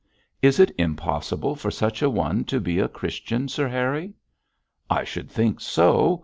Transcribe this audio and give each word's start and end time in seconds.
'Is 0.41 0.59
it 0.59 0.71
impossible 0.79 1.55
for 1.55 1.69
such 1.69 2.01
a 2.01 2.09
one 2.09 2.43
to 2.45 2.59
be 2.59 2.79
a 2.79 2.87
Christian, 2.87 3.47
Sir 3.47 3.67
Harry?' 3.67 4.15
'I 4.89 5.03
should 5.03 5.29
think 5.29 5.59
so. 5.61 6.19